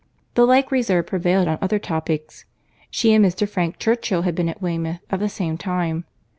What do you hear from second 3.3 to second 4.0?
Frank